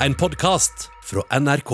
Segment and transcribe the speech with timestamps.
[0.00, 1.70] En podkast fra NRK.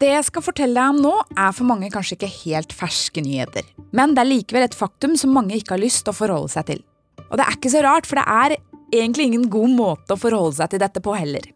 [0.00, 3.66] Det jeg skal fortelle deg om nå, er for mange kanskje ikke helt ferske nyheter.
[3.92, 6.70] Men det er likevel et faktum som mange ikke har lyst til å forholde seg
[6.70, 6.80] til.
[7.26, 8.56] Og det er ikke så rart, for det er
[9.02, 11.50] egentlig ingen god måte å forholde seg til dette på heller.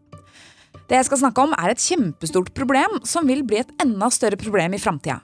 [0.85, 4.37] Det jeg skal snakke om, er et kjempestort problem som vil bli et enda større
[4.41, 5.23] problem i framtida.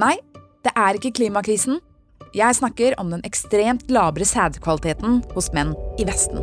[0.00, 0.16] Nei,
[0.64, 1.82] det er ikke klimakrisen.
[2.32, 6.40] Jeg snakker om den ekstremt labre sædkvaliteten hos menn i Vesten.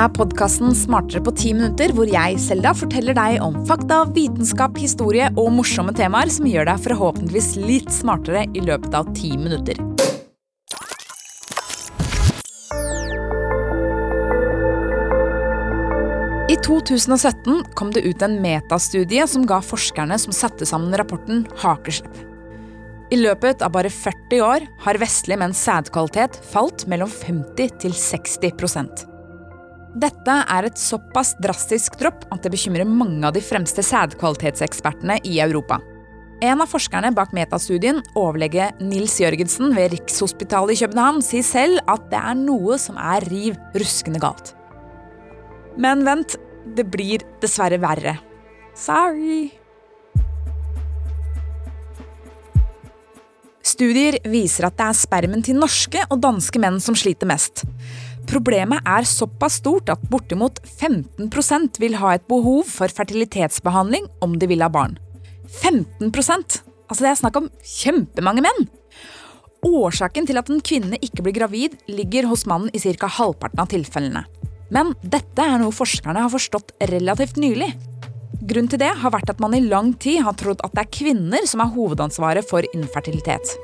[0.00, 5.26] Er podkasten Smartere på ti minutter, hvor jeg, Selda, forteller deg om fakta, vitenskap, historie
[5.34, 9.80] og morsomme temaer som gjør deg forhåpentligvis litt smartere i løpet av ti minutter.
[16.50, 22.24] I 2017 kom det ut en metastudie som ga forskerne som satte sammen rapporten, hakeslepp.
[23.10, 29.09] I løpet av bare 40 år har vestlige menns sædkvalitet falt mellom 50 til 60
[29.90, 35.40] Dette er et såpass drastisk dropp at det bekymrer mange av de fremste sædkvalitetsekspertene i
[35.42, 35.80] Europa.
[36.40, 42.06] En av forskerne bak metastudien, overlege Nils Jørgensen ved Rikshospitalet i København, sier selv at
[42.12, 44.54] det er noe som er riv ruskende galt.
[45.76, 48.14] Men vent, det blir dessverre verre.
[48.78, 49.50] Sorry.
[53.66, 57.66] Studier viser at det er spermen til norske og danske menn som sliter mest.
[58.30, 64.46] Problemet er såpass stort at bortimot 15% vil ha et behov for fertilitetsbehandling om de
[64.46, 64.98] vil ha barn.
[65.50, 66.12] 15
[66.90, 68.68] Altså Det er snakk om kjempemange menn!
[69.66, 73.06] Årsaken til at en kvinne ikke blir gravid, ligger hos mannen i ca.
[73.06, 74.24] halvparten av tilfellene.
[74.70, 77.72] Men dette er noe forskerne har forstått relativt nylig.
[78.40, 80.94] Grunnen til det har vært at man i lang tid har trodd at det er
[80.94, 83.58] kvinner som er hovedansvaret for infertilitet.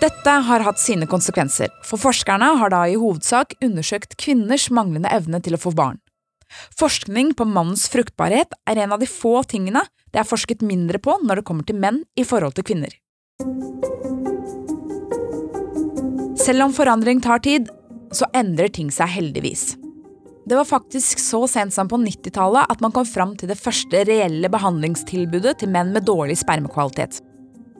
[0.00, 5.42] Dette har hatt sine konsekvenser, for forskerne har da i hovedsak undersøkt kvinners manglende evne
[5.44, 5.98] til å få barn.
[6.80, 11.18] Forskning på mannens fruktbarhet er en av de få tingene det er forsket mindre på
[11.20, 12.96] når det kommer til menn i forhold til kvinner.
[16.40, 17.68] Selv om forandring tar tid,
[18.16, 19.74] så endrer ting seg heldigvis.
[20.48, 24.00] Det var faktisk så sent som på 90-tallet at man kom fram til det første
[24.08, 27.20] reelle behandlingstilbudet til menn med dårlig spermekvalitet.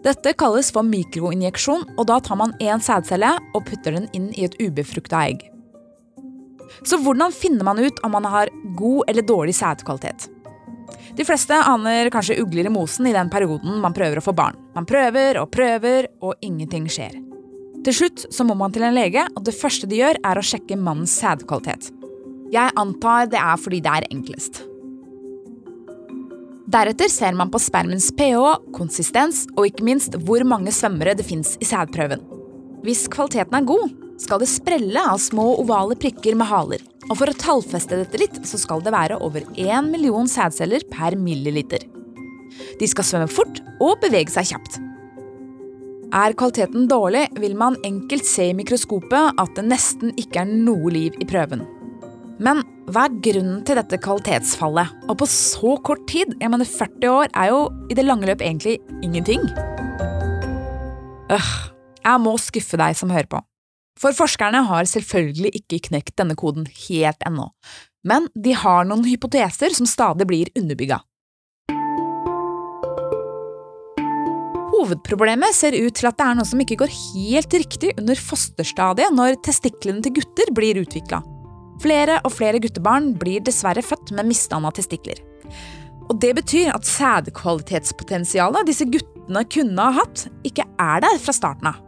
[0.00, 4.47] Dette kalles for mikroinjeksjon, og da tar man én sædcelle og putter den inn i
[4.47, 5.43] et ubefrukta egg.
[6.87, 10.31] Så hvordan finner man ut om man har god eller dårlig sædkvalitet?
[11.19, 14.56] De fleste aner kanskje ugler i mosen i den perioden man prøver å få barn.
[14.77, 17.19] Man prøver og prøver, og ingenting skjer.
[17.84, 20.44] Til slutt så må man til en lege, og det første de gjør, er å
[20.44, 21.91] sjekke mannens sædkvalitet.
[22.55, 24.65] Jeg antar det er fordi det er enklest.
[26.70, 28.42] Deretter ser man på spermens pH,
[28.76, 32.20] konsistens og ikke minst hvor mange svømmere det fins i sædprøven.
[32.84, 33.88] Hvis kvaliteten er god,
[34.22, 36.84] skal det sprelle av små ovale prikker med haler.
[37.08, 41.16] Og for å tallfeste dette litt, så skal det være over 1 million sædceller per
[41.19, 41.82] milliliter.
[42.78, 44.78] De skal svømme fort og bevege seg kjapt.
[46.14, 50.94] Er kvaliteten dårlig, vil man enkelt se i mikroskopet at det nesten ikke er noe
[50.94, 51.66] liv i prøven.
[52.38, 54.95] Men hva er grunnen til dette kvalitetsfallet?
[55.11, 56.33] Og på så kort tid?
[56.41, 57.61] Jeg mener 40 år er jo
[57.93, 59.45] i det lange løp egentlig ingenting.
[61.31, 61.51] Øh,
[62.01, 63.43] jeg må skuffe deg som hører på.
[64.01, 67.51] For forskerne har selvfølgelig ikke knekt denne koden helt ennå.
[68.03, 71.03] Men de har noen hypoteser som stadig blir underbygga.
[74.71, 79.12] Hovedproblemet ser ut til at det er noe som ikke går helt riktig under fosterstadiet
[79.12, 81.21] når testiklene til gutter blir utvikla.
[81.81, 85.21] Flere og flere guttebarn blir dessverre født med misdanna testikler.
[86.11, 91.71] Og Det betyr at sædkvalitetspotensialet disse guttene kunne ha hatt, ikke er der fra starten
[91.71, 91.79] av.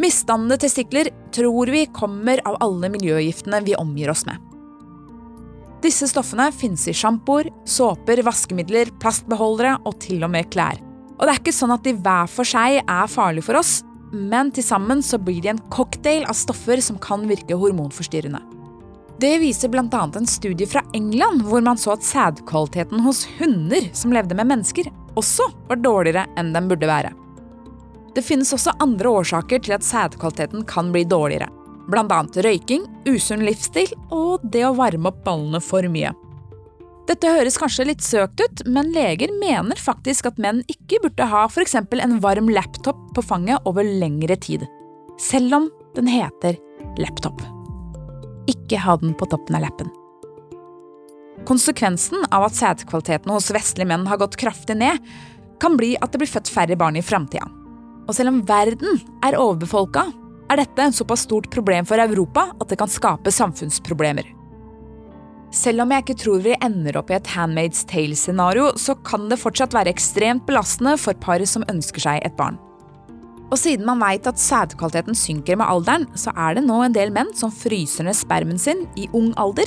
[0.00, 4.38] Misdannede testikler tror vi kommer av alle miljøgiftene vi omgir oss med.
[5.80, 10.78] Disse stoffene finnes i sjampoer, såper, vaskemidler, plastbeholdere og til og med klær.
[11.16, 13.80] Og det er ikke sånn at de hver for seg er farlige for oss,
[14.10, 18.40] men til sammen så blir de en cocktail av stoffer som kan virke hormonforstyrrende.
[19.20, 20.10] Det viser bl.a.
[20.16, 24.88] en studie fra England hvor man så at sædkvaliteten hos hunder som levde med mennesker,
[25.18, 27.12] også var dårligere enn den burde være.
[28.14, 31.50] Det finnes også andre årsaker til at sædkvaliteten kan bli dårligere.
[31.90, 32.22] Bl.a.
[32.46, 36.14] røyking, usunn livsstil og det å varme opp ballene for mye.
[37.10, 41.48] Dette høres kanskje litt søkt ut, men leger mener faktisk at menn ikke burde ha
[41.48, 41.74] f.eks.
[41.74, 44.66] en varm laptop på fanget over lengre tid.
[45.18, 46.54] Selv om Den heter
[47.02, 47.42] laptop.
[48.46, 49.90] Ikke ha den på toppen av lappen.
[51.50, 55.02] Konsekvensen av at sædkvaliteten hos vestlige menn har gått kraftig ned,
[55.58, 57.50] kan bli at det blir født færre barn i framtida.
[58.06, 60.06] Og selv om verden er overbefolka,
[60.46, 64.30] er dette en såpass stort problem for Europa at det kan skape samfunnsproblemer.
[65.50, 69.40] Selv om jeg ikke tror vi ender opp i et Handmaid's Tale-scenario, så kan det
[69.40, 72.58] fortsatt være ekstremt belastende for par som ønsker seg et barn.
[73.50, 77.10] Og siden man veit at sædkvaliteten synker med alderen, så er det nå en del
[77.10, 79.66] menn som fryser ned spermen sin i ung alder,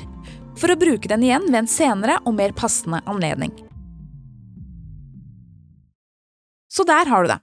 [0.56, 3.52] for å bruke den igjen ved en senere og mer passende anledning.
[6.72, 7.42] Så der har du det.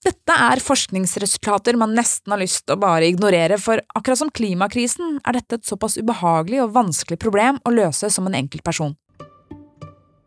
[0.00, 5.18] Dette er forskningsresultater man nesten har lyst til å bare ignorere, for akkurat som klimakrisen
[5.28, 8.94] er dette et såpass ubehagelig og vanskelig problem å løse som en enkeltperson.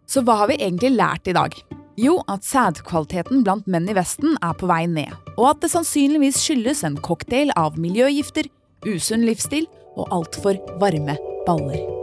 [0.05, 1.57] Så hva har vi egentlig lært i dag?
[1.97, 6.41] Jo, at sædkvaliteten blant menn i Vesten er på vei ned, og at det sannsynligvis
[6.41, 8.49] skyldes en cocktail av miljøgifter,
[8.85, 9.65] usunn livsstil
[9.97, 11.17] og altfor varme
[11.49, 12.02] baller.